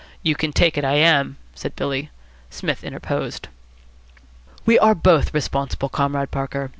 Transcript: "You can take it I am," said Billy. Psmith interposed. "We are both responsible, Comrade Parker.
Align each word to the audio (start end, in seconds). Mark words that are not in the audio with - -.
"You 0.23 0.33
can 0.33 0.51
take 0.51 0.79
it 0.79 0.83
I 0.83 0.95
am," 0.95 1.37
said 1.53 1.75
Billy. 1.75 2.09
Psmith 2.49 2.83
interposed. 2.83 3.49
"We 4.65 4.79
are 4.79 4.95
both 4.95 5.31
responsible, 5.31 5.89
Comrade 5.89 6.31
Parker. 6.31 6.69